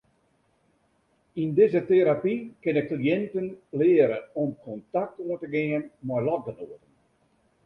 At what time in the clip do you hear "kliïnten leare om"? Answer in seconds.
2.87-4.49